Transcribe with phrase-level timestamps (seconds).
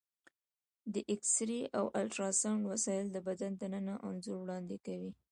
[0.93, 5.11] د ایکسرې او الټراساونډ وسایل د بدن دننه انځور وړاندې کوي.